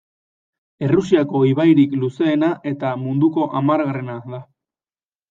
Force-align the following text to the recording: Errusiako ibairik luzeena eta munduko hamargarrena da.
Errusiako 0.85 1.41
ibairik 1.49 1.93
luzeena 2.03 2.49
eta 2.71 2.95
munduko 3.03 3.47
hamargarrena 3.61 4.17
da. 4.33 4.41